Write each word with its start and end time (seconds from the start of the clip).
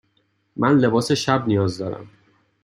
من 0.57 0.77
لباس 0.77 1.11
شب 1.13 1.47
نیاز 1.47 1.77
دارم. 1.77 2.07